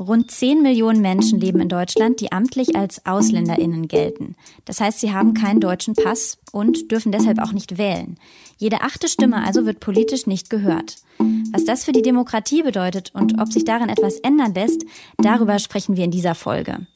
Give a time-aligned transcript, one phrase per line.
[0.00, 4.34] Rund 10 Millionen Menschen leben in Deutschland, die amtlich als Ausländerinnen gelten.
[4.64, 8.16] Das heißt, sie haben keinen deutschen Pass und dürfen deshalb auch nicht wählen.
[8.56, 10.96] Jede achte Stimme also wird politisch nicht gehört.
[11.52, 14.86] Was das für die Demokratie bedeutet und ob sich daran etwas ändern lässt,
[15.18, 16.86] darüber sprechen wir in dieser Folge.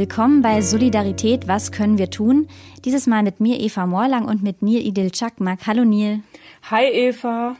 [0.00, 2.48] Willkommen bei Solidarität, was können wir tun?
[2.86, 5.66] Dieses Mal mit mir Eva Morlang und mit Neil Idil Chakmak.
[5.66, 6.20] Hallo Neil.
[6.70, 7.56] Hi Eva.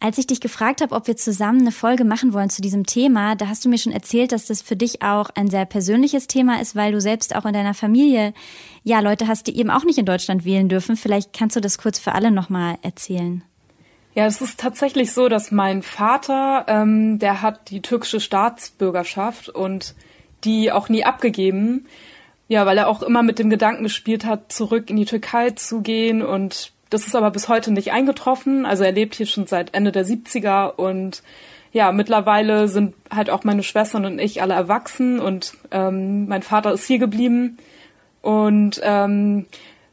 [0.00, 3.36] Als ich dich gefragt habe, ob wir zusammen eine Folge machen wollen zu diesem Thema,
[3.36, 6.62] da hast du mir schon erzählt, dass das für dich auch ein sehr persönliches Thema
[6.62, 8.32] ist, weil du selbst auch in deiner Familie
[8.82, 10.96] ja Leute hast, die eben auch nicht in Deutschland wählen dürfen.
[10.96, 13.42] Vielleicht kannst du das kurz für alle nochmal erzählen.
[14.14, 19.94] Ja, es ist tatsächlich so, dass mein Vater, ähm, der hat die türkische Staatsbürgerschaft und
[20.44, 21.86] die auch nie abgegeben.
[22.48, 25.82] Ja, weil er auch immer mit dem Gedanken gespielt hat, zurück in die Türkei zu
[25.82, 28.64] gehen und das ist aber bis heute nicht eingetroffen.
[28.64, 31.22] Also er lebt hier schon seit Ende der 70er und
[31.72, 36.72] ja, mittlerweile sind halt auch meine Schwestern und ich alle erwachsen und ähm, mein Vater
[36.72, 37.58] ist hier geblieben.
[38.22, 39.46] Und ähm,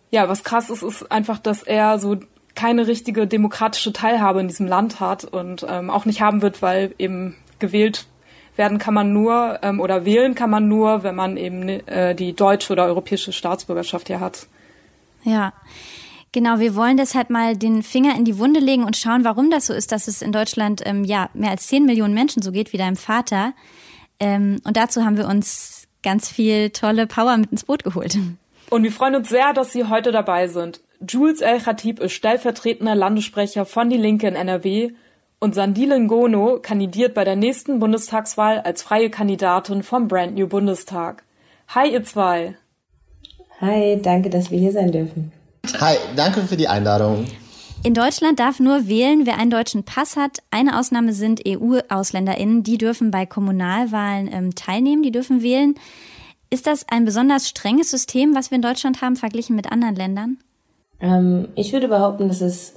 [0.10, 2.18] ja, was krass ist, ist einfach, dass er so
[2.56, 6.96] keine richtige demokratische Teilhabe in diesem Land hat und ähm, auch nicht haben wird, weil
[6.98, 8.06] eben gewählt
[8.56, 12.34] werden kann man nur ähm, oder wählen kann man nur, wenn man eben äh, die
[12.34, 14.48] deutsche oder europäische Staatsbürgerschaft hier hat.
[15.24, 15.54] Ja.
[16.32, 19.68] Genau, wir wollen deshalb mal den Finger in die Wunde legen und schauen, warum das
[19.68, 22.74] so ist, dass es in Deutschland ähm, ja mehr als 10 Millionen Menschen so geht
[22.74, 23.54] wie deinem Vater.
[24.20, 28.18] Ähm, und dazu haben wir uns ganz viel tolle Power mit ins Boot geholt.
[28.70, 30.82] Und wir freuen uns sehr, dass Sie heute dabei sind.
[31.08, 34.92] Jules El Khatib ist stellvertretender Landessprecher von Die Linke in NRW
[35.40, 41.24] und Sandile Ngono kandidiert bei der nächsten Bundestagswahl als freie Kandidatin vom Brand New Bundestag.
[41.70, 42.56] Hi, ihr zwei.
[43.62, 45.32] Hi, danke, dass wir hier sein dürfen.
[45.80, 47.26] Hi, danke für die Einladung.
[47.84, 50.40] In Deutschland darf nur wählen, wer einen deutschen Pass hat.
[50.50, 52.64] Eine Ausnahme sind EU-AusländerInnen.
[52.64, 55.76] Die dürfen bei Kommunalwahlen ähm, teilnehmen, die dürfen wählen.
[56.50, 60.38] Ist das ein besonders strenges System, was wir in Deutschland haben, verglichen mit anderen Ländern?
[61.00, 62.74] Ähm, ich würde behaupten, dass es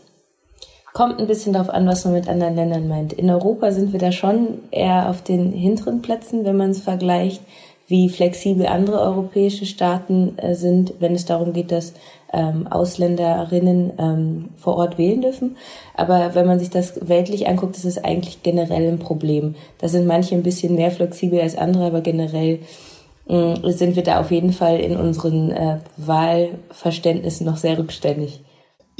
[0.98, 3.12] Kommt ein bisschen darauf an, was man mit anderen Ländern meint.
[3.12, 7.41] In Europa sind wir da schon eher auf den hinteren Plätzen, wenn man es vergleicht,
[7.86, 11.92] wie flexibel andere europäische Staaten äh, sind, wenn es darum geht, dass
[12.32, 15.56] ähm, Ausländerinnen ähm, vor Ort wählen dürfen.
[15.94, 19.54] Aber wenn man sich das weltlich anguckt, ist es eigentlich generell ein Problem.
[19.78, 22.58] Da sind manche ein bisschen mehr flexibel als andere, aber generell
[23.28, 28.41] äh, sind wir da auf jeden Fall in unseren äh, Wahlverständnissen noch sehr rückständig.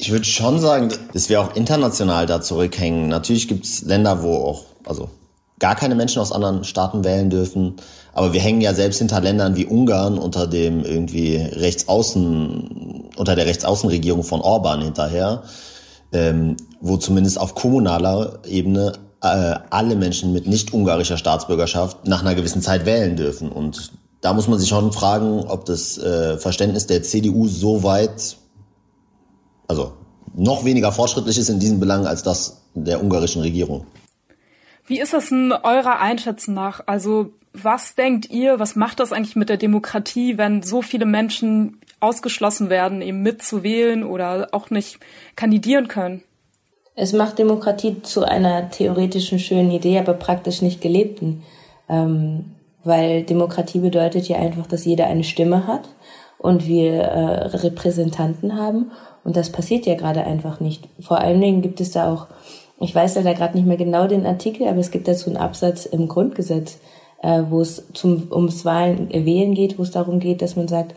[0.01, 3.09] Ich würde schon sagen, dass wir auch international da zurückhängen.
[3.09, 5.11] Natürlich gibt es Länder, wo auch, also
[5.59, 7.75] gar keine Menschen aus anderen Staaten wählen dürfen.
[8.13, 13.47] Aber wir hängen ja selbst hinter Ländern wie Ungarn unter dem irgendwie Rechtsaußen, unter der
[13.47, 15.43] Rechtsaußenregierung von Orban hinterher,
[16.13, 22.37] ähm, wo zumindest auf kommunaler Ebene äh, alle Menschen mit nicht ungarischer Staatsbürgerschaft nach einer
[22.37, 23.51] gewissen Zeit wählen dürfen.
[23.51, 28.37] Und da muss man sich schon fragen, ob das äh, Verständnis der CDU so weit
[29.69, 29.93] also
[30.35, 33.87] noch weniger fortschrittlich ist in diesen Belangen als das der ungarischen Regierung.
[34.87, 36.81] Wie ist das in eurer Einschätzung nach?
[36.87, 41.81] Also was denkt ihr, was macht das eigentlich mit der Demokratie, wenn so viele Menschen
[42.01, 44.99] ausgeschlossen werden, eben mitzuwählen oder auch nicht
[45.37, 46.23] kandidieren können?
[46.95, 51.43] Es macht Demokratie zu einer theoretischen schönen Idee, aber praktisch nicht gelebten.
[51.89, 55.89] Ähm, weil Demokratie bedeutet ja einfach, dass jeder eine Stimme hat
[56.39, 58.93] und wir äh, Repräsentanten haben
[59.25, 60.89] und das passiert ja gerade einfach nicht.
[61.01, 62.27] Vor allen Dingen gibt es da auch,
[62.81, 65.87] ich weiß leider gerade nicht mehr genau den Artikel, aber es gibt dazu einen Absatz
[65.87, 66.79] im Grundgesetz,
[67.23, 70.69] äh, wo es zum, ums Wahlen, äh, Wählen geht, wo es darum geht, dass man
[70.69, 70.95] sagt,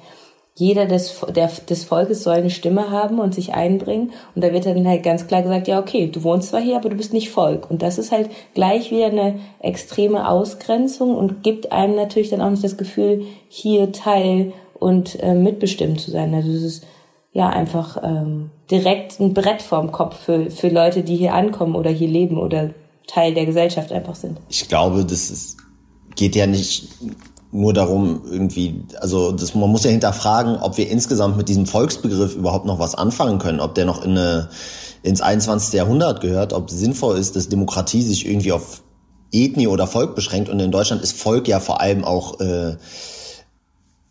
[0.56, 4.12] jeder des, der, des Volkes soll eine Stimme haben und sich einbringen.
[4.36, 6.90] Und da wird dann halt ganz klar gesagt, ja, okay, du wohnst zwar hier, aber
[6.90, 7.70] du bist nicht Volk.
[7.72, 12.50] Und das ist halt gleich wieder eine extreme Ausgrenzung und gibt einem natürlich dann auch
[12.50, 16.34] nicht das Gefühl, hier Teil und äh, mitbestimmt zu sein.
[16.34, 16.86] Also es ist
[17.34, 21.90] ja einfach ähm, direkt ein Brett vorm Kopf für, für Leute, die hier ankommen oder
[21.90, 22.72] hier leben oder
[23.08, 24.40] Teil der Gesellschaft einfach sind.
[24.50, 25.58] Ich glaube, das ist,
[26.16, 26.90] geht ja nicht
[27.52, 32.36] nur darum, irgendwie, also das, man muss ja hinterfragen, ob wir insgesamt mit diesem Volksbegriff
[32.36, 34.50] überhaupt noch was anfangen können, ob der noch in eine,
[35.04, 35.74] ins 21.
[35.74, 38.84] Jahrhundert gehört, ob es sinnvoll ist, dass Demokratie sich irgendwie auf
[39.34, 40.50] Ethnie oder Volk beschränkt.
[40.50, 42.78] Und in Deutschland ist Volk ja vor allem auch äh,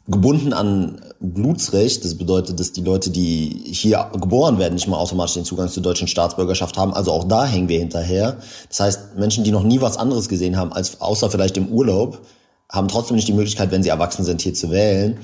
[0.06, 2.04] gebunden an Blutsrecht.
[2.04, 5.82] Das bedeutet, dass die Leute, die hier geboren werden, nicht mal automatisch den Zugang zur
[5.82, 6.94] deutschen Staatsbürgerschaft haben.
[6.94, 8.38] Also auch da hängen wir hinterher.
[8.68, 12.22] Das heißt, Menschen, die noch nie was anderes gesehen haben, als außer vielleicht im Urlaub,
[12.70, 15.18] haben trotzdem nicht die Möglichkeit, wenn sie erwachsen sind, hier zu wählen.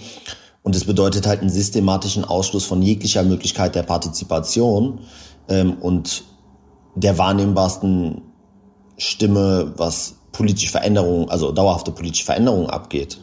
[0.62, 5.00] Und es bedeutet halt einen systematischen Ausschluss von jeglicher Möglichkeit der Partizipation.
[5.48, 6.24] ähm, und
[6.96, 8.22] der wahrnehmbarsten
[8.96, 13.18] Stimme, was politische Veränderungen, also dauerhafte politische Veränderungen abgeht,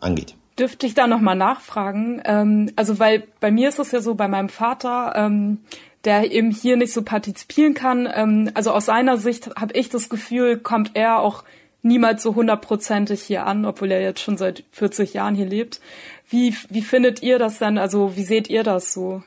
[0.00, 0.36] angeht.
[0.58, 2.22] Dürfte ich da nochmal nachfragen?
[2.24, 5.58] Ähm, also weil bei mir ist es ja so, bei meinem Vater, ähm,
[6.04, 10.08] der eben hier nicht so partizipieren kann, ähm, also aus seiner Sicht habe ich das
[10.08, 11.44] Gefühl, kommt er auch
[11.82, 15.80] niemals so hundertprozentig hier an, obwohl er jetzt schon seit 40 Jahren hier lebt.
[16.28, 17.78] Wie, wie findet ihr das denn?
[17.78, 19.22] Also wie seht ihr das so?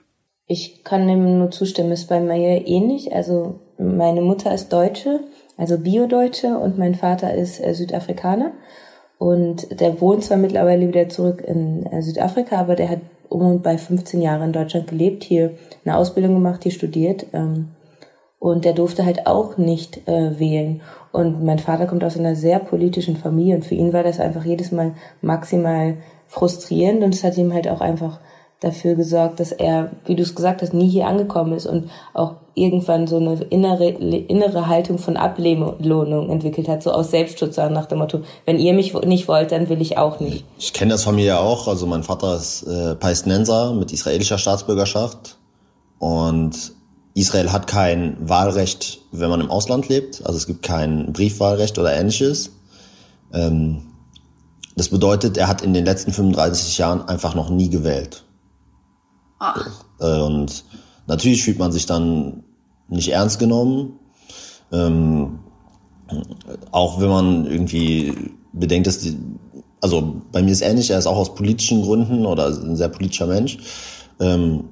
[0.47, 3.13] Ich kann dem nur zustimmen, ist bei mir ähnlich.
[3.13, 5.19] Also meine Mutter ist Deutsche,
[5.57, 8.53] also Bio-Deutsche und mein Vater ist äh, Südafrikaner.
[9.17, 12.99] Und der wohnt zwar mittlerweile wieder zurück in äh, Südafrika, aber der hat
[13.29, 15.51] um und bei 15 Jahre in Deutschland gelebt, hier
[15.83, 17.25] eine Ausbildung gemacht, hier studiert.
[17.33, 17.69] Ähm,
[18.39, 20.81] und der durfte halt auch nicht äh, wählen.
[21.11, 24.45] Und mein Vater kommt aus einer sehr politischen Familie und für ihn war das einfach
[24.45, 25.95] jedes Mal maximal
[26.27, 28.19] frustrierend und es hat ihm halt auch einfach
[28.59, 32.35] dafür gesorgt, dass er, wie du es gesagt hast, nie hier angekommen ist und auch
[32.55, 37.99] irgendwann so eine innere, innere Haltung von Ablehnung entwickelt hat, so aus Selbstschutz nach dem
[37.99, 40.43] Motto, wenn ihr mich nicht wollt, dann will ich auch nicht.
[40.57, 44.39] Ich kenne das von mir ja auch, also mein Vater ist äh, Palästinenser mit israelischer
[44.39, 45.37] Staatsbürgerschaft
[45.99, 46.73] und
[47.13, 51.93] Israel hat kein Wahlrecht, wenn man im Ausland lebt, also es gibt kein Briefwahlrecht oder
[51.93, 52.51] ähnliches.
[53.33, 53.83] Ähm,
[54.75, 58.23] das bedeutet, er hat in den letzten 35 Jahren einfach noch nie gewählt.
[59.99, 60.63] Äh, und
[61.07, 62.43] natürlich fühlt man sich dann
[62.89, 63.99] nicht ernst genommen.
[64.71, 65.39] Ähm,
[66.71, 68.13] auch wenn man irgendwie
[68.53, 69.17] bedenkt, dass die,
[69.81, 73.27] also bei mir ist ähnlich, er ist auch aus politischen Gründen oder ein sehr politischer
[73.27, 73.57] Mensch.
[74.19, 74.63] Ähm,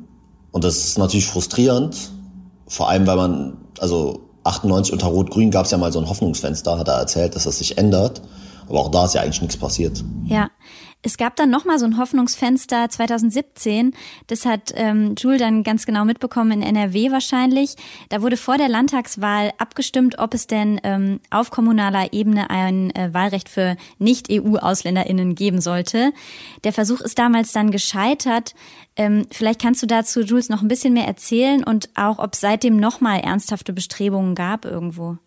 [0.51, 2.11] und das ist natürlich frustrierend,
[2.67, 6.77] vor allem weil man, also 98 unter Rot-Grün gab es ja mal so ein Hoffnungsfenster,
[6.77, 8.21] hat er erzählt, dass das sich ändert.
[8.67, 10.03] Aber auch da ist ja eigentlich nichts passiert.
[10.25, 10.49] Ja,
[11.05, 13.93] es gab dann nochmal so ein Hoffnungsfenster 2017.
[14.25, 17.75] Das hat ähm, Jules dann ganz genau mitbekommen in NRW wahrscheinlich.
[18.09, 23.13] Da wurde vor der Landtagswahl abgestimmt, ob es denn ähm, auf kommunaler Ebene ein äh,
[23.13, 26.11] Wahlrecht für Nicht-EU-AusländerInnen geben sollte.
[26.63, 28.55] Der Versuch ist damals dann gescheitert.
[28.95, 32.41] Ähm, vielleicht kannst du dazu, Jules, noch ein bisschen mehr erzählen und auch, ob es
[32.41, 35.17] seitdem nochmal ernsthafte Bestrebungen gab irgendwo.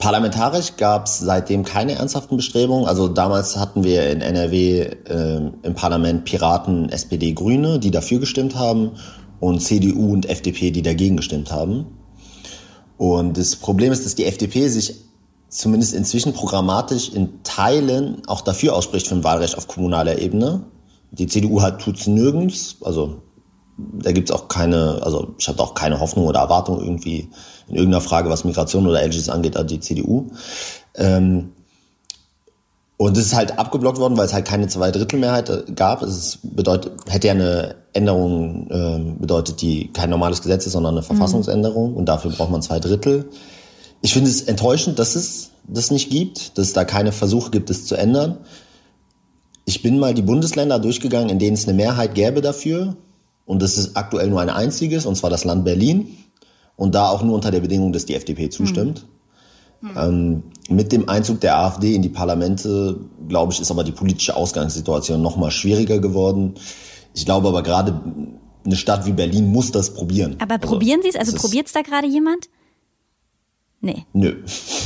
[0.00, 2.86] Parlamentarisch gab es seitdem keine ernsthaften Bestrebungen.
[2.86, 8.56] Also damals hatten wir in NRW äh, im Parlament Piraten, SPD, Grüne, die dafür gestimmt
[8.56, 8.92] haben
[9.40, 11.98] und CDU und FDP, die dagegen gestimmt haben.
[12.96, 14.94] Und das Problem ist, dass die FDP sich
[15.50, 20.62] zumindest inzwischen programmatisch in Teilen auch dafür ausspricht für ein Wahlrecht auf kommunaler Ebene.
[21.10, 23.20] Die CDU hat tut's nirgends, also
[23.92, 27.28] da gibt's auch keine, also ich habe auch keine Hoffnung oder Erwartung irgendwie
[27.68, 30.30] in irgendeiner Frage, was Migration oder ähnliches angeht, an die CDU.
[30.94, 31.52] Ähm,
[32.96, 36.02] und es ist halt abgeblockt worden, weil es halt keine Zweidrittelmehrheit äh, gab.
[36.02, 41.02] Es bedeutet, hätte ja eine Änderung äh, bedeutet, die kein normales Gesetz ist, sondern eine
[41.02, 41.92] Verfassungsänderung.
[41.92, 41.96] Mhm.
[41.96, 43.30] Und dafür braucht man zwei Drittel.
[44.02, 47.70] Ich finde es enttäuschend, dass es das nicht gibt, dass es da keine Versuche gibt,
[47.70, 48.38] es zu ändern.
[49.64, 52.96] Ich bin mal die Bundesländer durchgegangen, in denen es eine Mehrheit gäbe dafür.
[53.46, 56.16] Und das ist aktuell nur ein einziges, und zwar das Land Berlin.
[56.76, 59.06] Und da auch nur unter der Bedingung, dass die FDP zustimmt.
[59.80, 59.90] Mhm.
[59.96, 64.36] Ähm, mit dem Einzug der AfD in die Parlamente, glaube ich, ist aber die politische
[64.36, 66.54] Ausgangssituation noch mal schwieriger geworden.
[67.14, 68.00] Ich glaube aber gerade
[68.64, 70.36] eine Stadt wie Berlin muss das probieren.
[70.38, 71.16] Aber also, probieren Sie es?
[71.16, 72.48] Also probiert es da gerade jemand?
[73.80, 74.04] Nee.
[74.12, 74.36] Nö.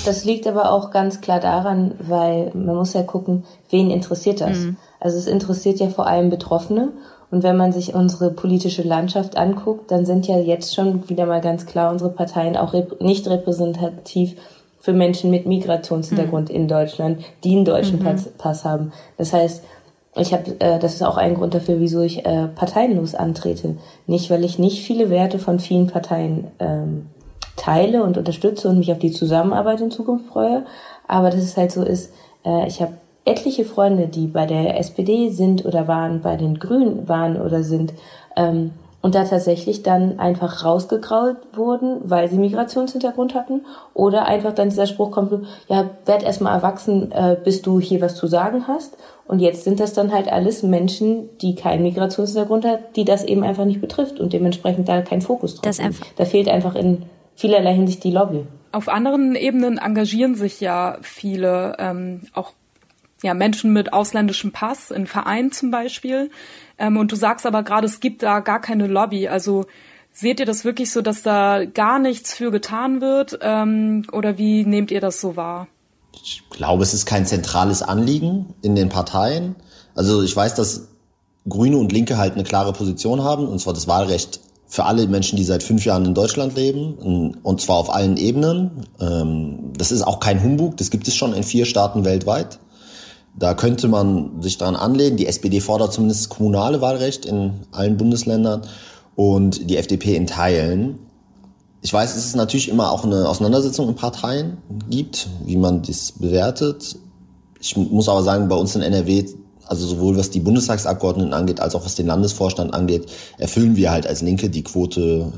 [0.04, 4.58] Das liegt aber auch ganz klar daran, weil man muss ja gucken, wen interessiert das.
[4.58, 4.76] Mhm.
[5.00, 6.92] Also es interessiert ja vor allem Betroffene
[7.35, 11.41] und wenn man sich unsere politische Landschaft anguckt, dann sind ja jetzt schon wieder mal
[11.41, 14.37] ganz klar unsere Parteien auch rep nicht repräsentativ
[14.79, 16.55] für Menschen mit Migrationshintergrund mhm.
[16.55, 18.05] in Deutschland, die einen deutschen mhm.
[18.05, 18.93] Pass, Pass, haben.
[19.19, 19.64] Das heißt,
[20.14, 23.79] ich habe, äh, das ist auch ein Grund dafür, wieso ich äh, parteienlos antrete.
[24.07, 27.07] Nicht, weil ich nicht viele Werte von vielen Parteien ähm,
[27.57, 30.67] teile und unterstütze und mich auf die Zusammenarbeit in Zukunft freue,
[31.09, 32.12] aber dass es halt so ist,
[32.45, 32.93] äh, ich habe
[33.25, 37.95] etliche Freunde, die bei der SPD sind oder waren, bei den Grünen waren oder sind,
[38.37, 38.73] ähm,
[39.04, 43.61] und da tatsächlich dann einfach rausgegrault wurden, weil sie Migrationshintergrund hatten,
[43.93, 45.31] oder einfach dann dieser Spruch kommt,
[45.69, 48.97] ja, werd erstmal erwachsen, äh, bis du hier was zu sagen hast.
[49.26, 53.45] Und jetzt sind das dann halt alles Menschen, die keinen Migrationshintergrund haben, die das eben
[53.45, 56.00] einfach nicht betrifft und dementsprechend da kein Fokus drauf ist.
[56.16, 57.02] Da fehlt einfach in
[57.35, 58.47] vielerlei Hinsicht die Lobby.
[58.73, 62.52] Auf anderen Ebenen engagieren sich ja viele, ähm, auch
[63.25, 66.31] ja, Menschen mit ausländischem Pass in Vereinen zum Beispiel.
[66.78, 69.28] Ähm, und du sagst aber gerade, es gibt da gar keine Lobby.
[69.28, 69.64] Also
[70.12, 73.38] seht ihr das wirklich so, dass da gar nichts für getan wird?
[73.40, 75.69] Ähm, oder wie nehmt ihr das so wahr?
[76.23, 79.57] Ich glaube, es ist kein zentrales Anliegen in den Parteien.
[79.95, 80.88] Also ich weiß, dass
[81.49, 85.37] Grüne und Linke halt eine klare Position haben, und zwar das Wahlrecht für alle Menschen,
[85.37, 88.87] die seit fünf Jahren in Deutschland leben, und zwar auf allen Ebenen.
[89.00, 92.59] Ähm, das ist auch kein Humbug, das gibt es schon in vier Staaten weltweit.
[93.37, 95.17] Da könnte man sich daran anlehnen.
[95.17, 98.62] Die SPD fordert zumindest kommunale Wahlrecht in allen Bundesländern
[99.17, 100.99] und die FDP in Teilen.
[101.83, 106.12] Ich weiß, dass es natürlich immer auch eine Auseinandersetzung in Parteien gibt, wie man das
[106.12, 106.97] bewertet.
[107.61, 109.25] Ich muss aber sagen, bei uns in NRW
[109.67, 114.07] also sowohl was die Bundestagsabgeordneten angeht, als auch was den Landesvorstand angeht, erfüllen wir halt
[114.07, 115.33] als Linke die Quote,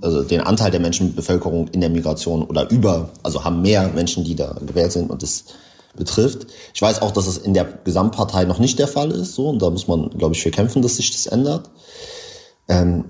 [0.00, 4.34] also den Anteil der Menschenbevölkerung in der Migration oder über, also haben mehr Menschen, die
[4.34, 5.44] da gewählt sind und das
[5.96, 6.46] betrifft.
[6.74, 9.60] Ich weiß auch, dass es in der Gesamtpartei noch nicht der Fall ist, so, und
[9.60, 11.70] da muss man, glaube ich, für kämpfen, dass sich das ändert.
[12.68, 13.04] Ähm,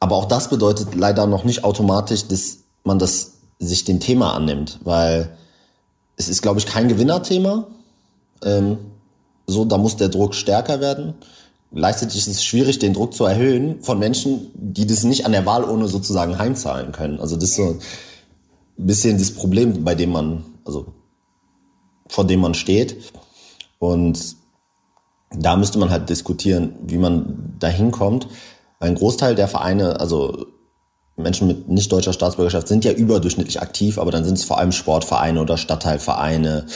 [0.00, 4.80] aber auch das bedeutet leider noch nicht automatisch, dass man das sich dem Thema annimmt,
[4.82, 5.36] weil
[6.16, 7.66] es ist, glaube ich, kein Gewinnerthema.
[8.44, 8.78] Ähm,
[9.46, 11.14] so, da muss der Druck stärker werden.
[11.74, 15.46] Gleichzeitig ist es schwierig, den Druck zu erhöhen von Menschen, die das nicht an der
[15.46, 17.18] Wahlurne sozusagen heimzahlen können.
[17.18, 17.78] Also das ist so ein
[18.76, 20.86] bisschen das Problem, bei dem man, also
[22.12, 22.96] vor dem man steht.
[23.78, 24.36] Und
[25.34, 28.28] da müsste man halt diskutieren, wie man da hinkommt.
[28.80, 30.46] Ein Großteil der Vereine, also
[31.16, 34.72] Menschen mit nicht deutscher Staatsbürgerschaft sind ja überdurchschnittlich aktiv, aber dann sind es vor allem
[34.72, 36.66] Sportvereine oder Stadtteilvereine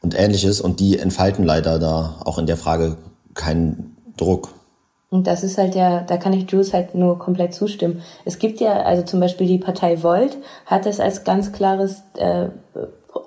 [0.00, 2.96] und ähnliches und die entfalten leider da auch in der Frage
[3.34, 4.48] keinen Druck.
[5.10, 8.02] Und das ist halt ja, da kann ich Jules halt nur komplett zustimmen.
[8.24, 12.48] Es gibt ja, also zum Beispiel die Partei Volt hat das als ganz klares äh,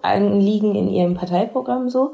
[0.01, 2.11] Anliegen in ihrem Parteiprogramm so.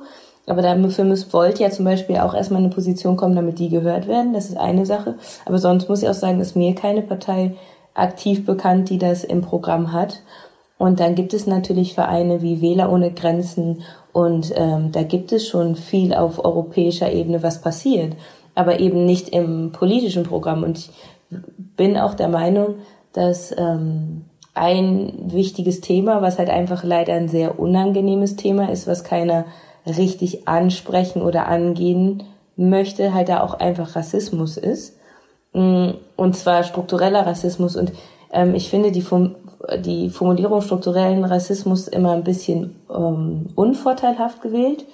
[0.48, 3.70] Aber dafür muss Volt ja zum Beispiel auch erstmal in eine Position kommen, damit die
[3.70, 4.34] gehört werden.
[4.34, 5.16] Das ist eine Sache.
[5.46, 7.56] Aber sonst muss ich auch sagen, ist mir keine Partei
[7.96, 10.22] aktiv bekannt, die das im Programm hat.
[10.78, 15.48] Und dann gibt es natürlich Vereine wie Wähler ohne Grenzen und ähm, da gibt es
[15.48, 18.16] schon viel auf europäischer Ebene, was passiert,
[18.56, 20.64] aber eben nicht im politischen Programm.
[20.64, 20.92] Und ich
[21.78, 22.76] bin auch der Meinung,
[23.14, 24.26] dass ähm,
[24.56, 29.46] ein wichtiges Thema, was halt einfach leider ein sehr unangenehmes Thema ist, was keiner
[29.86, 32.24] richtig ansprechen oder angehen
[32.56, 34.98] möchte, halt da auch einfach Rassismus ist.
[35.54, 37.76] Mm, und zwar struktureller Rassismus.
[37.76, 37.92] Und
[38.32, 39.06] ähm, ich finde die,
[39.80, 44.86] die Formulierung strukturellen Rassismus immer ein bisschen ähm, unvorteilhaft gewählt.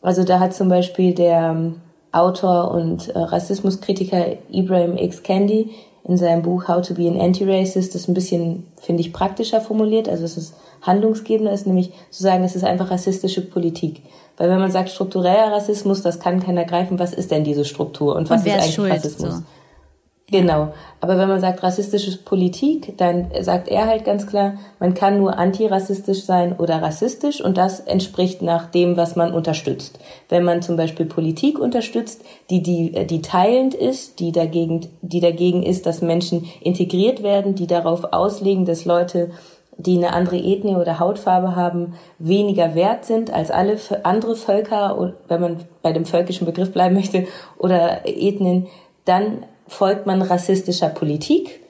[0.00, 1.80] Also da hat zum Beispiel der ähm,
[2.12, 5.22] Autor und äh, Rassismuskritiker Ibrahim X.
[5.22, 5.70] Kendi
[6.04, 10.08] in seinem Buch How to be an Anti-Racist das ein bisschen, finde ich, praktischer formuliert.
[10.08, 14.02] Also es ist handlungsgebender, ist nämlich zu sagen, es ist einfach rassistische Politik.
[14.36, 16.98] Weil wenn man sagt struktureller Rassismus, das kann keiner greifen.
[16.98, 19.34] Was ist denn diese Struktur und was und ist eigentlich schuld, Rassismus?
[19.36, 19.42] So.
[20.32, 20.72] Genau.
[21.02, 25.38] Aber wenn man sagt rassistische Politik, dann sagt er halt ganz klar, man kann nur
[25.38, 29.98] antirassistisch sein oder rassistisch und das entspricht nach dem, was man unterstützt.
[30.30, 35.62] Wenn man zum Beispiel Politik unterstützt, die, die, die teilend ist, die dagegen, die dagegen
[35.62, 39.30] ist, dass Menschen integriert werden, die darauf auslegen, dass Leute
[39.76, 45.40] die eine andere Ethnie oder Hautfarbe haben, weniger wert sind als alle andere Völker, wenn
[45.40, 47.26] man bei dem völkischen Begriff bleiben möchte,
[47.58, 48.68] oder Ethnien,
[49.04, 51.60] dann folgt man rassistischer Politik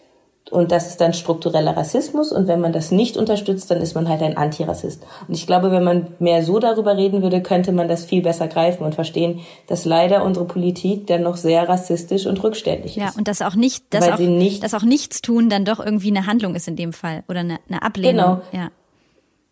[0.50, 4.06] und das ist dann struktureller Rassismus und wenn man das nicht unterstützt, dann ist man
[4.06, 5.02] halt ein Antirassist.
[5.26, 8.48] Und ich glaube, wenn man mehr so darüber reden würde, könnte man das viel besser
[8.48, 13.02] greifen und verstehen, dass leider unsere Politik dann noch sehr rassistisch und rückständig ist.
[13.02, 16.10] Ja, und dass auch nicht, dass, auch, nicht, dass auch nichts tun dann doch irgendwie
[16.10, 18.40] eine Handlung ist in dem Fall oder eine, eine Ablehnung.
[18.50, 18.64] Genau.
[18.64, 18.70] Ja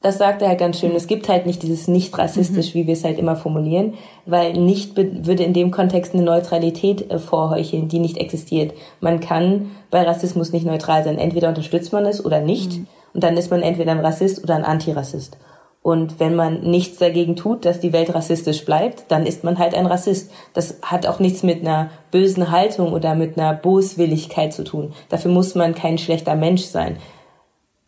[0.03, 0.97] das sagt er halt ganz schön.
[0.97, 2.79] Es gibt halt nicht dieses nicht rassistisch, mhm.
[2.79, 7.19] wie wir es halt immer formulieren, weil nicht würde in dem Kontext eine Neutralität äh,
[7.19, 8.73] vorheucheln, die nicht existiert.
[9.01, 11.19] Man kann bei Rassismus nicht neutral sein.
[11.19, 12.79] Entweder unterstützt man es oder nicht.
[12.79, 12.87] Mhm.
[13.13, 15.37] Und dann ist man entweder ein Rassist oder ein Antirassist.
[15.83, 19.75] Und wenn man nichts dagegen tut, dass die Welt rassistisch bleibt, dann ist man halt
[19.75, 20.31] ein Rassist.
[20.53, 24.93] Das hat auch nichts mit einer bösen Haltung oder mit einer Boswilligkeit zu tun.
[25.09, 26.97] Dafür muss man kein schlechter Mensch sein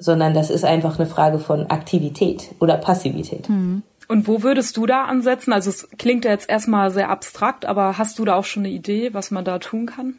[0.02, 3.48] sondern das ist einfach eine Frage von Aktivität oder Passivität.
[3.48, 3.82] Mhm.
[4.08, 5.52] Und wo würdest du da ansetzen?
[5.52, 8.72] Also es klingt ja jetzt erstmal sehr abstrakt, aber hast du da auch schon eine
[8.72, 10.18] Idee, was man da tun kann?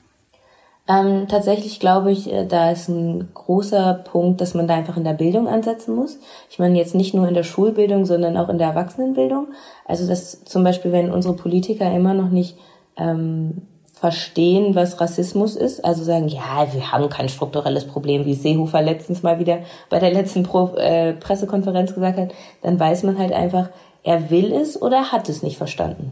[0.88, 5.06] Ähm, tatsächlich glaube ich, äh, da ist ein großer Punkt, dass man da einfach in
[5.06, 6.20] der Bildung ansetzen muss.
[6.50, 9.48] Ich meine jetzt nicht nur in der Schulbildung, sondern auch in der Erwachsenenbildung.
[9.86, 12.58] Also dass zum Beispiel, wenn unsere Politiker immer noch nicht
[12.98, 13.62] ähm,
[14.04, 15.86] verstehen, was Rassismus ist.
[15.86, 20.12] Also sagen, ja, wir haben kein strukturelles Problem, wie Seehofer letztens mal wieder bei der
[20.12, 22.34] letzten Pro äh, Pressekonferenz gesagt hat,
[22.64, 23.70] dann weiß man halt einfach,
[24.04, 26.12] er will es oder hat es nicht verstanden.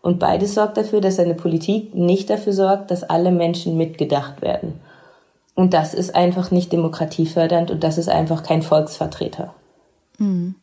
[0.00, 4.78] Und beides sorgt dafür, dass seine Politik nicht dafür sorgt, dass alle Menschen mitgedacht werden.
[5.56, 9.54] Und das ist einfach nicht demokratiefördernd und das ist einfach kein Volksvertreter.
[10.18, 10.54] Mhm.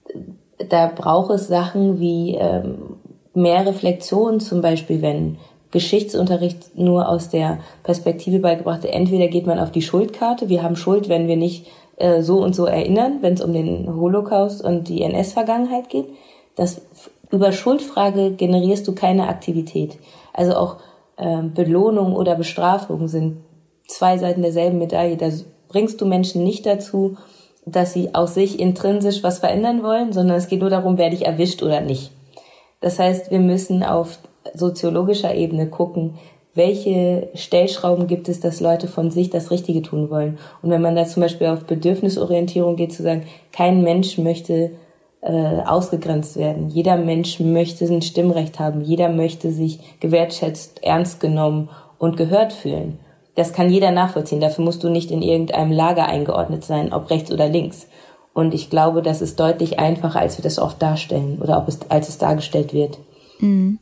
[0.69, 2.95] Da braucht es Sachen wie ähm,
[3.33, 5.37] mehr Reflexion, zum Beispiel, wenn
[5.71, 11.09] Geschichtsunterricht nur aus der Perspektive beigebracht, entweder geht man auf die Schuldkarte, wir haben Schuld,
[11.09, 15.01] wenn wir nicht äh, so und so erinnern, wenn es um den Holocaust und die
[15.01, 16.07] NS-Vergangenheit geht.
[16.55, 16.81] Das,
[17.31, 19.97] über Schuldfrage generierst du keine Aktivität.
[20.33, 20.77] Also auch
[21.17, 23.37] äh, Belohnung oder Bestrafung sind
[23.87, 25.15] zwei Seiten derselben Medaille.
[25.15, 25.29] Da
[25.69, 27.17] bringst du Menschen nicht dazu,
[27.65, 31.25] dass sie aus sich intrinsisch was verändern wollen, sondern es geht nur darum, werde ich
[31.25, 32.11] erwischt oder nicht.
[32.79, 34.17] Das heißt, wir müssen auf
[34.53, 36.15] soziologischer Ebene gucken,
[36.53, 40.37] welche Stellschrauben gibt es, dass Leute von sich das Richtige tun wollen.
[40.61, 44.71] Und wenn man da zum Beispiel auf Bedürfnisorientierung geht, zu sagen, kein Mensch möchte
[45.21, 46.69] äh, ausgegrenzt werden.
[46.69, 48.81] Jeder Mensch möchte ein Stimmrecht haben.
[48.81, 51.69] Jeder möchte sich gewertschätzt, ernst genommen
[51.99, 52.99] und gehört fühlen.
[53.35, 54.41] Das kann jeder nachvollziehen.
[54.41, 57.87] Dafür musst du nicht in irgendeinem Lager eingeordnet sein, ob rechts oder links.
[58.33, 61.79] Und ich glaube, das ist deutlich einfacher, als wir das oft darstellen oder ob es,
[61.89, 62.97] als es dargestellt wird.
[63.39, 63.79] Mhm.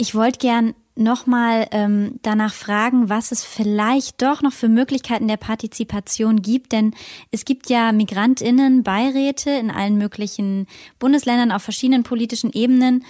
[0.00, 5.36] Ich wollte gern nochmal ähm, danach fragen, was es vielleicht doch noch für Möglichkeiten der
[5.36, 6.72] Partizipation gibt.
[6.72, 6.94] Denn
[7.30, 10.66] es gibt ja Migrantinnen, Beiräte in allen möglichen
[10.98, 13.04] Bundesländern auf verschiedenen politischen Ebenen.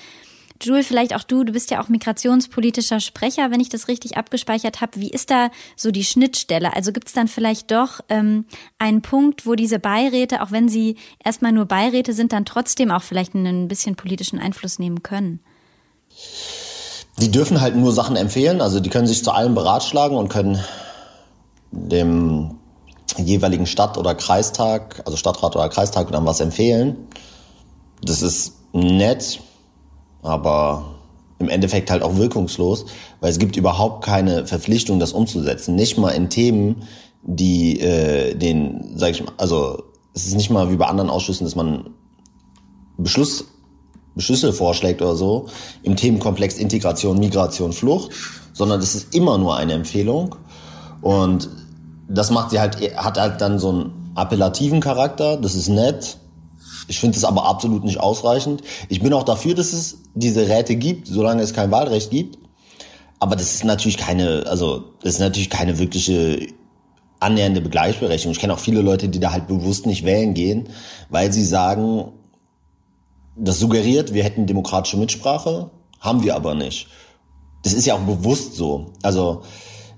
[0.61, 4.81] Jules, vielleicht auch du, du bist ja auch migrationspolitischer Sprecher, wenn ich das richtig abgespeichert
[4.81, 5.01] habe.
[5.01, 6.75] Wie ist da so die Schnittstelle?
[6.75, 8.47] Also gibt es dann vielleicht doch ähm,
[8.79, 13.05] einen Punkt, wo diese Beiräte, auch wenn sie erstmal nur Beiräte sind, dann trotzdem auch
[13.05, 15.39] vielleicht einen bisschen politischen Einfluss nehmen können?
[17.21, 20.59] Die dürfen halt nur Sachen empfehlen, also die können sich zu allem beratschlagen und können
[21.71, 22.59] dem
[23.19, 27.09] jeweiligen Stadt- oder Kreistag, also Stadtrat oder Kreistag dann was empfehlen.
[28.03, 29.41] Das ist nett,
[30.23, 30.95] aber
[31.39, 32.87] im Endeffekt halt auch wirkungslos,
[33.21, 35.75] weil es gibt überhaupt keine Verpflichtung, das umzusetzen.
[35.75, 36.85] Nicht mal in Themen,
[37.23, 39.83] die äh, den, sag ich mal, also
[40.15, 41.91] es ist nicht mal wie bei anderen Ausschüssen, dass man
[42.97, 43.45] Beschluss,
[44.15, 45.47] Beschlüsse vorschlägt oder so
[45.83, 48.11] im Themenkomplex Integration, Migration, Flucht,
[48.53, 50.35] sondern es ist immer nur eine Empfehlung
[51.01, 51.49] und
[52.09, 56.19] das macht sie halt, hat halt dann so einen appellativen Charakter, das ist nett,
[56.91, 58.63] ich finde es aber absolut nicht ausreichend.
[58.89, 62.37] Ich bin auch dafür, dass es diese Räte gibt, solange es kein Wahlrecht gibt.
[63.21, 66.49] Aber das ist natürlich keine, also das ist natürlich keine wirkliche
[67.21, 68.33] annähernde Gleichberechtigung.
[68.33, 70.69] Ich kenne auch viele Leute, die da halt bewusst nicht wählen gehen,
[71.11, 72.13] weil sie sagen,
[73.41, 76.89] das suggeriert, wir hätten demokratische Mitsprache, haben wir aber nicht.
[77.63, 78.87] Das ist ja auch bewusst so.
[79.03, 79.43] Also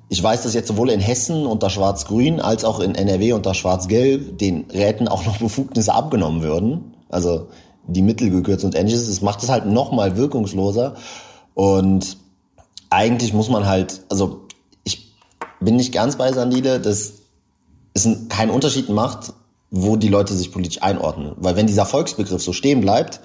[0.09, 4.39] ich weiß, dass jetzt sowohl in Hessen unter Schwarz-Grün als auch in NRW unter Schwarz-Gelb
[4.39, 6.95] den Räten auch noch Befugnisse abgenommen würden.
[7.09, 7.49] Also
[7.87, 9.09] die Mittel gekürzt und ähnliches.
[9.09, 10.95] Das macht es halt noch mal wirkungsloser.
[11.55, 12.17] Und
[12.91, 14.43] eigentlich muss man halt, also
[14.85, 15.13] ich
[15.61, 17.15] bin nicht ganz bei Sandile, dass
[17.95, 19.33] es keinen Unterschied macht,
[19.73, 21.33] wo die Leute sich politisch einordnen.
[21.39, 23.21] Weil wenn dieser Volksbegriff so stehen bleibt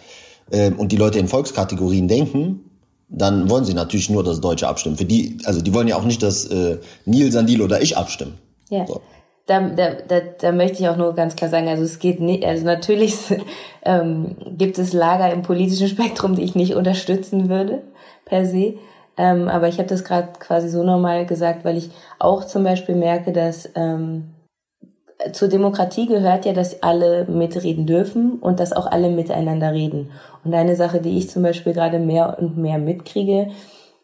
[0.50, 2.72] äh, und die Leute in Volkskategorien denken,
[3.10, 4.96] dann wollen sie natürlich nur das Deutsche abstimmen.
[4.96, 8.38] Für die, also die wollen ja auch nicht, dass äh, Neil, Sandil oder ich abstimmen.
[8.70, 8.88] Ja.
[8.88, 9.02] So.
[9.46, 12.44] Da, da, da, da möchte ich auch nur ganz klar sagen, also es geht nicht,
[12.46, 13.16] also natürlich
[13.84, 17.84] ähm, gibt es Lager im politischen Spektrum, die ich nicht unterstützen würde,
[18.26, 18.76] per se.
[19.18, 22.96] Ähm, aber ich habe das gerade quasi so normal gesagt, weil ich auch zum Beispiel
[22.96, 24.34] merke, dass ähm,
[25.32, 30.12] zur Demokratie gehört ja, dass alle mitreden dürfen und dass auch alle miteinander reden.
[30.44, 33.50] Und eine Sache, die ich zum Beispiel gerade mehr und mehr mitkriege,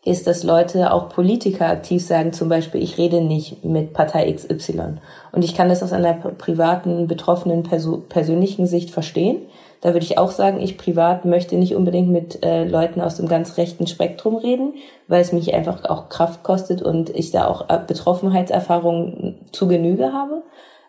[0.05, 4.95] ist, dass Leute, auch Politiker aktiv sagen, zum Beispiel, ich rede nicht mit Partei XY.
[5.31, 9.43] Und ich kann das aus einer privaten, betroffenen, persönlichen Sicht verstehen.
[9.79, 13.27] Da würde ich auch sagen, ich privat möchte nicht unbedingt mit äh, Leuten aus dem
[13.27, 14.75] ganz rechten Spektrum reden,
[15.07, 20.13] weil es mich einfach auch Kraft kostet und ich da auch äh, Betroffenheitserfahrungen zu Genüge
[20.13, 20.43] habe.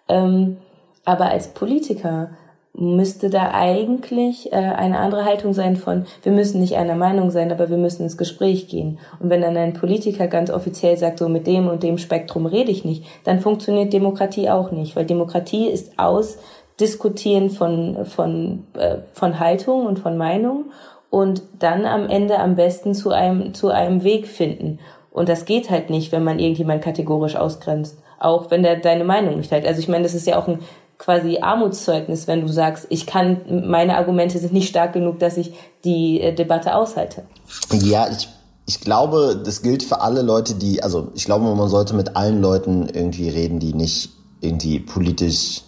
[0.09, 0.59] Ähm,
[1.05, 2.31] aber als Politiker
[2.77, 7.53] müsste da eigentlich äh, eine andere Haltung sein von, wir müssen nicht einer Meinung sein,
[7.53, 8.99] aber wir müssen ins Gespräch gehen.
[9.21, 12.73] Und wenn dann ein Politiker ganz offiziell sagt, so mit dem und dem Spektrum rede
[12.73, 16.39] ich nicht, dann funktioniert Demokratie auch nicht, weil Demokratie ist aus
[16.81, 20.73] Diskutieren von, von, äh, von Haltung und von Meinung
[21.09, 24.81] und dann am Ende am besten zu einem, zu einem Weg finden.
[25.13, 29.37] Und das geht halt nicht, wenn man irgendjemand kategorisch ausgrenzt auch wenn der deine Meinung
[29.37, 29.67] nicht teilt.
[29.67, 30.61] Also ich meine, das ist ja auch ein
[30.99, 35.53] quasi Armutszeugnis, wenn du sagst, ich kann, meine Argumente sind nicht stark genug, dass ich
[35.85, 37.25] die äh, Debatte aushalte.
[37.73, 38.29] Ja, ich,
[38.67, 42.41] ich glaube, das gilt für alle Leute, die, also ich glaube, man sollte mit allen
[42.41, 44.11] Leuten irgendwie reden, die nicht
[44.41, 45.63] irgendwie politisch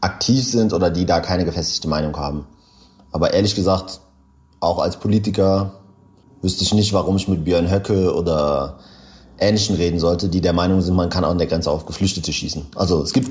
[0.00, 2.46] aktiv sind oder die da keine gefestigte Meinung haben.
[3.10, 4.00] Aber ehrlich gesagt,
[4.60, 5.72] auch als Politiker
[6.42, 8.78] wüsste ich nicht, warum ich mit Björn Höcke oder
[9.38, 12.32] Ähnlichen reden sollte, die der Meinung sind, man kann auch an der Grenze auf Geflüchtete
[12.32, 12.66] schießen.
[12.74, 13.30] Also es gibt,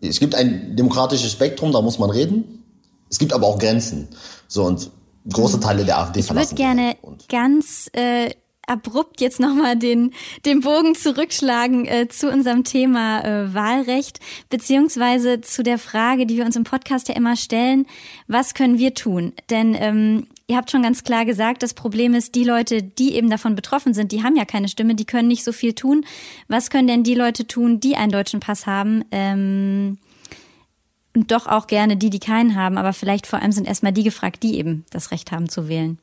[0.00, 2.64] es gibt ein demokratisches Spektrum, da muss man reden.
[3.10, 4.08] Es gibt aber auch Grenzen.
[4.48, 4.90] So und
[5.30, 6.96] große Teile der AfD Ich würde gerne
[7.28, 8.30] ganz äh,
[8.66, 10.12] abrupt jetzt nochmal den,
[10.46, 16.44] den Bogen zurückschlagen äh, zu unserem Thema äh, Wahlrecht, beziehungsweise zu der Frage, die wir
[16.44, 17.86] uns im Podcast ja immer stellen,
[18.28, 19.32] was können wir tun?
[19.50, 23.30] Denn ähm, ihr habt schon ganz klar gesagt, das Problem ist, die Leute, die eben
[23.30, 26.04] davon betroffen sind, die haben ja keine Stimme, die können nicht so viel tun.
[26.46, 29.02] Was können denn die Leute tun, die einen deutschen Pass haben?
[29.10, 29.98] Ähm,
[31.16, 34.02] und doch auch gerne die, die keinen haben, aber vielleicht vor allem sind erstmal die
[34.02, 35.98] gefragt, die eben das Recht haben zu wählen.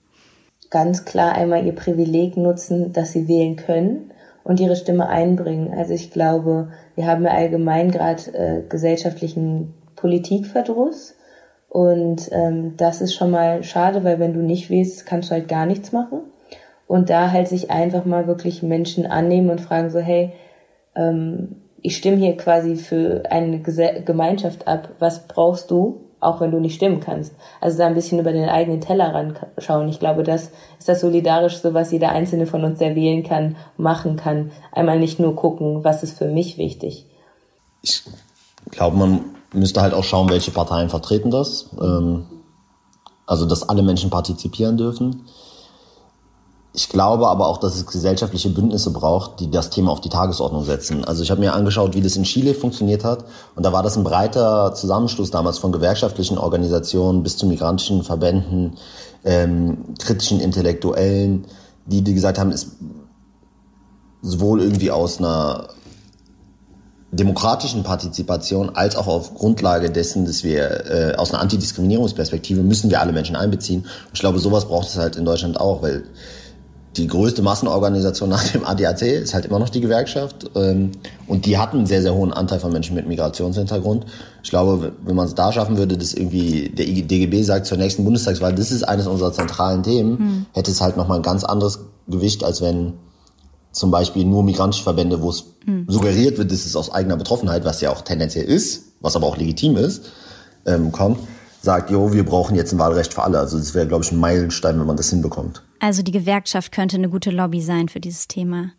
[0.71, 4.11] Ganz klar einmal ihr Privileg nutzen, dass sie wählen können
[4.43, 5.73] und ihre Stimme einbringen.
[5.73, 11.15] Also ich glaube, wir haben ja allgemein gerade äh, gesellschaftlichen Politikverdruss
[11.69, 15.47] und ähm, das ist schon mal schade, weil wenn du nicht wählst, kannst du halt
[15.47, 16.21] gar nichts machen.
[16.87, 20.33] Und da halt sich einfach mal wirklich Menschen annehmen und fragen so, hey,
[20.95, 24.89] ähm, ich stimme hier quasi für eine Gemeinschaft ab.
[24.97, 27.35] Was brauchst du, auch wenn du nicht stimmen kannst?
[27.61, 29.87] Also da ein bisschen über den eigenen Teller schauen.
[29.87, 34.15] Ich glaube, das ist das Solidarischste, was jeder Einzelne von uns, der wählen kann, machen
[34.15, 34.51] kann.
[34.71, 37.05] Einmal nicht nur gucken, was ist für mich wichtig.
[37.83, 38.03] Ich
[38.71, 39.21] glaube, man
[39.53, 41.67] müsste halt auch schauen, welche Parteien vertreten das.
[41.81, 42.25] Ähm,
[43.25, 45.23] also, dass alle Menschen partizipieren dürfen.
[46.73, 50.63] Ich glaube aber auch, dass es gesellschaftliche Bündnisse braucht, die das Thema auf die Tagesordnung
[50.63, 51.03] setzen.
[51.03, 53.25] Also ich habe mir angeschaut, wie das in Chile funktioniert hat.
[53.55, 58.77] Und da war das ein breiter Zusammenschluss damals von gewerkschaftlichen Organisationen bis zu migrantischen Verbänden,
[59.25, 61.45] ähm, kritischen Intellektuellen,
[61.87, 62.77] die, die gesagt haben, ist
[64.21, 65.69] sowohl irgendwie aus einer
[67.11, 73.01] demokratischen Partizipation als auch auf Grundlage dessen, dass wir äh, aus einer Antidiskriminierungsperspektive müssen wir
[73.01, 73.81] alle Menschen einbeziehen.
[73.81, 76.03] Und ich glaube, sowas braucht es halt in Deutschland auch, weil
[76.97, 80.51] die größte Massenorganisation nach dem ADAC ist halt immer noch die Gewerkschaft.
[80.55, 80.91] Ähm,
[81.27, 84.05] und die hatten einen sehr, sehr hohen Anteil von Menschen mit Migrationshintergrund.
[84.43, 88.03] Ich glaube, wenn man es da schaffen würde, dass irgendwie der DGB sagt zur nächsten
[88.03, 90.45] Bundestagswahl, das ist eines unserer zentralen Themen, hm.
[90.53, 92.93] hätte es halt nochmal ein ganz anderes Gewicht, als wenn
[93.71, 95.85] zum Beispiel nur migrantische Verbände, wo es hm.
[95.87, 99.37] suggeriert wird, dass es aus eigener Betroffenheit, was ja auch tendenziell ist, was aber auch
[99.37, 100.11] legitim ist,
[100.65, 101.19] ähm, kommt
[101.61, 103.39] sagt, jo, wir brauchen jetzt ein Wahlrecht für alle.
[103.39, 105.63] Also das wäre, glaube ich, ein Meilenstein, wenn man das hinbekommt.
[105.79, 108.71] Also die Gewerkschaft könnte eine gute Lobby sein für dieses Thema.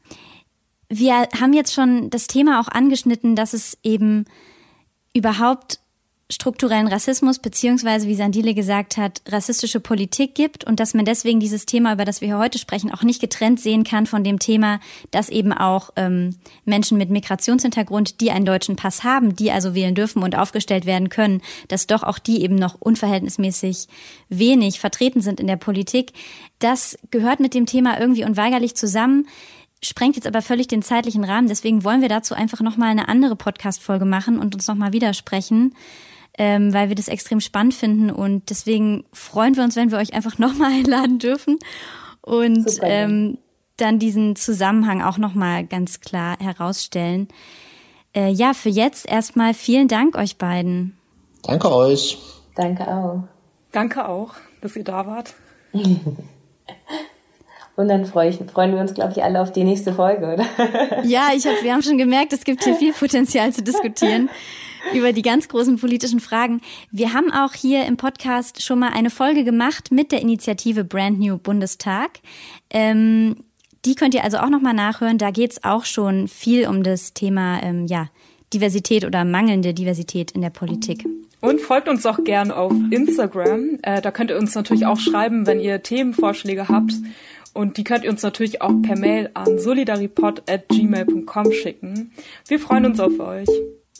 [0.88, 4.24] Wir haben jetzt schon das Thema auch angeschnitten, dass es eben
[5.14, 5.80] überhaupt
[6.30, 11.66] strukturellen Rassismus beziehungsweise, wie Sandile gesagt hat, rassistische Politik gibt und dass man deswegen dieses
[11.66, 14.80] Thema, über das wir hier heute sprechen, auch nicht getrennt sehen kann von dem Thema,
[15.10, 19.94] dass eben auch ähm, Menschen mit Migrationshintergrund, die einen deutschen Pass haben, die also wählen
[19.94, 23.88] dürfen und aufgestellt werden können, dass doch auch die eben noch unverhältnismäßig
[24.28, 26.12] wenig vertreten sind in der Politik.
[26.60, 29.26] Das gehört mit dem Thema irgendwie unweigerlich zusammen
[29.82, 31.48] sprengt jetzt aber völlig den zeitlichen Rahmen.
[31.48, 35.74] Deswegen wollen wir dazu einfach nochmal eine andere Podcast-Folge machen und uns nochmal widersprechen
[36.38, 40.14] ähm, weil wir das extrem spannend finden und deswegen freuen wir uns, wenn wir euch
[40.14, 41.58] einfach nochmal einladen dürfen
[42.22, 43.38] und ähm,
[43.76, 47.28] dann diesen Zusammenhang auch nochmal ganz klar herausstellen.
[48.14, 50.96] Äh, ja, für jetzt erstmal vielen Dank euch beiden.
[51.42, 52.18] Danke euch.
[52.54, 53.22] Danke auch.
[53.72, 55.34] Danke auch, dass ihr da wart.
[57.76, 60.44] Und dann freu ich, freuen wir uns, glaube ich, alle auf die nächste Folge, oder?
[61.04, 64.28] Ja, ich hab, wir haben schon gemerkt, es gibt hier viel Potenzial zu diskutieren
[64.94, 66.60] über die ganz großen politischen Fragen.
[66.90, 71.18] Wir haben auch hier im Podcast schon mal eine Folge gemacht mit der Initiative Brand
[71.18, 72.20] New Bundestag.
[72.70, 73.36] Ähm,
[73.84, 75.18] die könnt ihr also auch noch mal nachhören.
[75.18, 78.08] Da geht's auch schon viel um das Thema ähm, ja,
[78.52, 81.06] Diversität oder mangelnde Diversität in der Politik.
[81.40, 83.78] Und folgt uns auch gern auf Instagram.
[83.82, 86.92] Äh, da könnt ihr uns natürlich auch schreiben, wenn ihr Themenvorschläge habt.
[87.54, 92.12] Und die könnt ihr uns natürlich auch per Mail an solidaripod.gmail.com schicken.
[92.46, 93.48] Wir freuen uns auf euch.